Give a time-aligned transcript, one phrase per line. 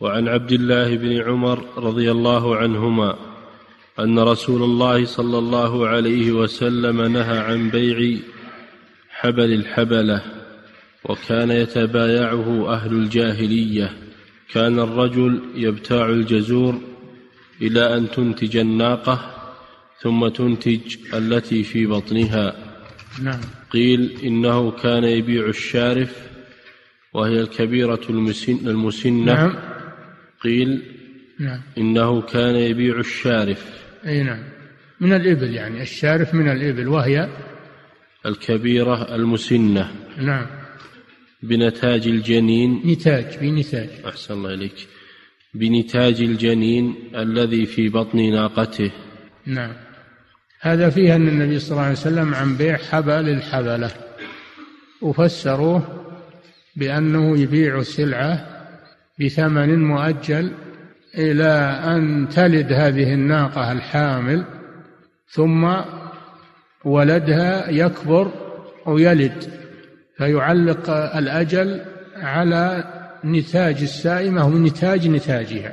[0.00, 3.16] وعن عبد الله بن عمر رضي الله عنهما
[4.00, 8.18] أن رسول الله صلى الله عليه وسلم نهى عن بيع
[9.10, 10.22] حبل الحبلة
[11.04, 13.96] وكان يتبايعه أهل الجاهلية.
[14.52, 16.80] كان الرجل يبتاع الجزور
[17.62, 19.30] إلى أن تنتج الناقة
[20.02, 22.56] ثم تنتج التي في بطنها.
[23.22, 23.40] نعم.
[23.70, 26.16] قيل إنه كان يبيع الشارف
[27.12, 29.34] وهي الكبيرة المسن المسنة.
[29.34, 29.69] نعم.
[30.40, 30.82] قيل
[31.38, 31.60] نعم.
[31.78, 33.84] إنه كان يبيع الشارف.
[34.06, 34.42] أي نعم.
[35.00, 37.28] من الإبل يعني الشارف من الإبل وهي
[38.26, 39.90] الكبيرة المسنة.
[40.18, 40.46] نعم.
[41.42, 42.82] بنتاج الجنين.
[42.86, 43.88] نتاج بنتاج.
[44.06, 44.86] أحسن الله إليك.
[45.54, 48.90] بنتاج الجنين الذي في بطن ناقته.
[49.46, 49.72] نعم.
[50.60, 53.90] هذا فيه أن النبي صلى الله عليه وسلم عن بيع حبل الحبلة.
[55.00, 55.82] وفسروه
[56.76, 58.59] بأنه يبيع سلعة
[59.20, 60.50] بثمن مؤجل
[61.18, 64.44] إلى أن تلد هذه الناقة الحامل
[65.28, 65.74] ثم
[66.84, 68.32] ولدها يكبر
[68.86, 69.44] ويلد
[70.16, 71.80] فيعلق الأجل
[72.16, 72.84] على
[73.24, 75.72] نتاج السائمة ونتاج نتاجها.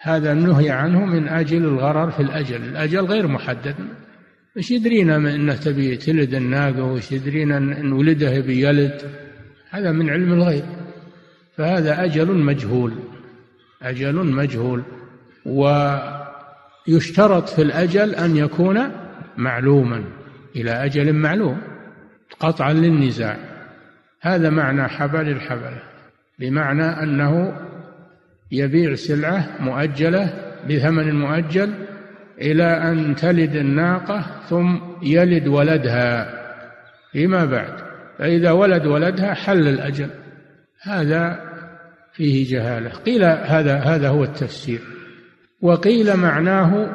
[0.00, 2.56] هذا نهي عنه من أجل الغرر في الأجل.
[2.56, 3.74] الأجل غير محدد.
[4.56, 9.02] إيش يدرينا إنه تبي تلد الناقة وايش يدرينا إن ولدها بيلد
[9.70, 10.64] هذا من علم الغيب.
[11.56, 12.92] فهذا أجل مجهول
[13.82, 14.82] أجل مجهول
[16.86, 18.90] ويشترط في الأجل أن يكون
[19.36, 20.04] معلوما
[20.56, 21.60] إلى أجل معلوم
[22.40, 23.36] قطعا للنزاع.
[24.20, 25.82] هذا معنى حبل الحبلة
[26.38, 27.56] بمعنى أنه
[28.52, 30.34] يبيع سلعة مؤجلة
[30.68, 31.74] بثمن مؤجل
[32.40, 36.40] إلى أن تلد الناقة ثم يلد ولدها
[37.12, 37.72] فيما بعد.
[38.18, 40.10] فإذا ولد ولدها حل الأجل.
[40.82, 41.40] هذا
[42.12, 42.90] فيه جهالة.
[42.90, 44.80] قيل هذا هذا هو التفسير.
[45.62, 46.90] وقيل معناه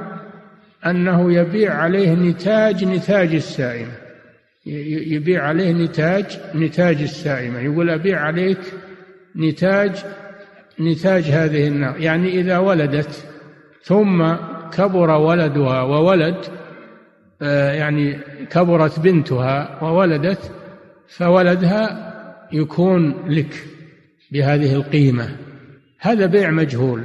[0.86, 3.92] أنه يبيع عليه نتاج نتاج السائمة.
[4.66, 7.60] يبيع عليه نتاج نتاج السائمة.
[7.60, 8.60] يقول أبيع عليك
[9.36, 9.92] نتاج
[10.80, 12.00] نتاج هذه النار.
[12.00, 13.26] يعني إذا ولدت
[13.84, 14.36] ثم
[14.72, 16.36] كبر ولدها وولد
[17.42, 20.52] آه، يعني كبرت بنتها وولدت
[21.08, 22.14] فولدها
[22.52, 23.75] يكون لك.
[24.36, 25.30] بهذه القيمة.
[26.00, 27.02] هذا بيع مجهول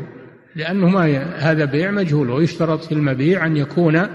[0.56, 1.16] لأنه ما ي...
[1.16, 4.06] هذا بيع مجهول ويشترط في المبيع أن يكون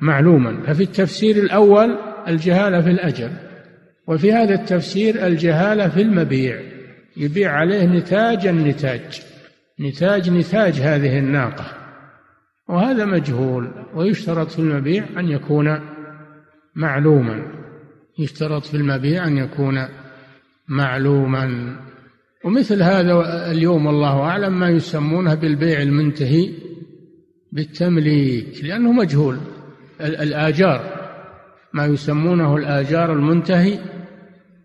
[0.00, 0.62] معلوما.
[0.66, 1.98] ففي التفسير الأول
[2.28, 3.30] الجهالة في الأجل
[4.06, 6.60] وفي هذا التفسير الجهالة في المبيع.
[7.16, 9.22] يبيع عليه نتاج النتاج
[9.80, 11.66] نتاج نتاج هذه الناقة.
[12.68, 15.80] وهذا مجهول ويشترط في المبيع أن يكون
[16.74, 17.42] معلوما.
[18.18, 19.88] يشترط في المبيع أن يكون
[20.68, 21.76] معلوما.
[22.44, 23.12] ومثل هذا
[23.50, 26.52] اليوم الله أعلم ما يسمونه بالبيع المنتهي
[27.52, 29.38] بالتمليك لأنه مجهول.
[30.00, 30.80] الآجار
[31.72, 33.78] ما يسمونه الآجار المنتهي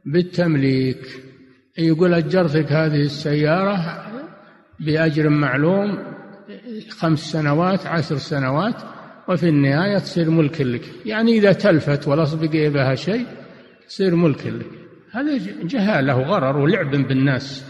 [0.06, 1.20] بالتمليك.
[1.78, 4.06] يقول أجرتك هذه السيارة
[4.80, 5.98] بأجر معلوم
[6.90, 8.76] خمس سنوات عشر سنوات
[9.30, 10.82] وفي النهاية تصير ملك لك.
[11.06, 13.26] يعني إذا تلفت ولا بقي بها شيء
[13.88, 14.83] تصير ملك لك.
[15.14, 17.66] هذا جهالة وغرر ولعب بالناس.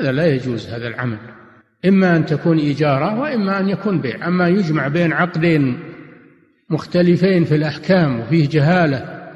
[0.00, 1.18] هذا لا يجوز هذا العمل.
[1.86, 4.28] إما أن تكون إجارة وإما أن يكون بيع.
[4.28, 5.78] أما يجمع بين عقدين
[6.70, 9.30] مختلفين في الأحكام وفيه جهالة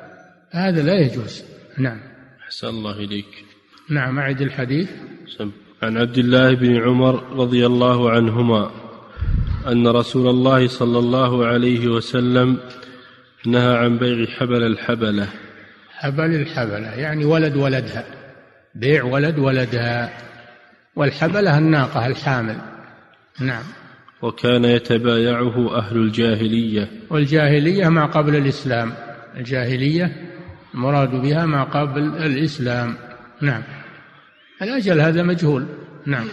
[0.51, 1.45] هذا لا يجوز.
[1.79, 1.99] نعم.
[2.45, 3.45] أحسن الله إليك.
[3.91, 4.91] نعم أعد الحديث.
[5.39, 5.51] سم.
[5.83, 8.71] عن عبد الله بن عمر رضي الله عنهما
[9.67, 12.59] أن رسول الله صلى الله عليه وسلم
[13.47, 15.29] نهى عن بيع حبل الحبلة.
[15.97, 18.05] حبل الحبلة يعني ولد ولدها.
[18.75, 20.11] بيع ولد ولدها.
[20.97, 22.57] والحبلة الناقة الحامل.
[23.41, 23.63] نعم.
[24.23, 26.89] وكان يتبايعه أهل الجاهلية.
[27.11, 28.93] والجاهلية ما قبل الإسلام.
[29.37, 30.13] الجاهلية
[30.75, 32.95] المراد بها ما قبل الإسلام.
[33.41, 33.63] نعم.
[34.63, 35.67] الأجل هذا مجهول.
[36.07, 36.27] نعم.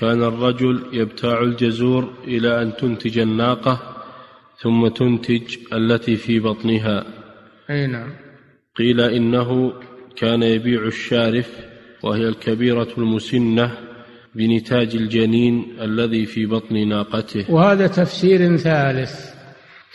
[0.00, 3.80] كان الرجل يبتاع الجزور إلى أن تنتج الناقة
[4.62, 7.04] ثم تنتج التي في بطنها.
[7.70, 8.10] أي نعم.
[8.78, 9.72] قيل إنه
[10.16, 11.50] كان يبيع الشارف
[12.02, 13.70] وهي الكبيرة المسنة
[14.34, 17.50] بنتاج الجنين الذي في بطن ناقته.
[17.50, 19.34] وهذا تفسير ثالث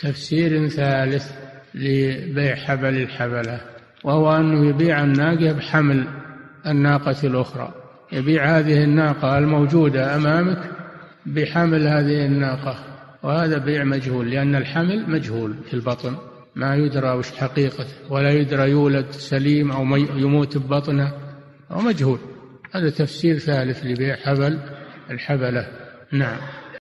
[0.00, 1.32] تفسير ثالث
[1.74, 3.60] لبيع حبل الحبلة
[4.04, 6.06] وهو أنه يبيع الناقة بحمل
[6.66, 7.74] الناقة الأخرى.
[8.12, 10.70] يبيع هذه الناقة الموجودة أمامك
[11.26, 12.78] بحمل هذه الناقة
[13.22, 16.16] وهذا بيع مجهول لأن الحمل مجهول في البطن.
[16.58, 21.12] ما يدرى وش حقيقته ولا يدرى يولد سليم أو يموت ببطنه
[21.70, 22.18] أو مجهول.
[22.72, 24.58] هذا تفسير ثالث لبيع حبل
[25.10, 25.68] الحبلة.
[26.12, 26.38] نعم.